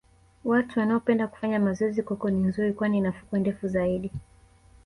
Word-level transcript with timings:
watu 0.43 0.79
wanaopenda 0.79 1.27
kufanya 1.27 1.59
mazoezi 1.59 2.03
coco 2.03 2.29
ni 2.29 2.43
nzuri 2.47 2.73
kwani 2.73 2.97
ina 2.97 3.11
fukwe 3.11 3.39
ndefu 3.39 3.67
zaidi 3.67 4.11